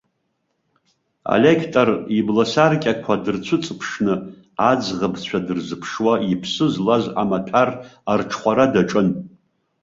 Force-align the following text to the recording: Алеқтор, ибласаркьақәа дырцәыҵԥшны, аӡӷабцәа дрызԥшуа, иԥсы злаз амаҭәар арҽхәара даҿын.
Алеқтор, 1.33 1.89
ибласаркьақәа 2.17 3.13
дырцәыҵԥшны, 3.23 4.15
аӡӷабцәа 4.69 5.39
дрызԥшуа, 5.45 6.13
иԥсы 6.33 6.65
злаз 6.73 7.05
амаҭәар 7.21 7.69
арҽхәара 8.11 8.65
даҿын. 8.73 9.07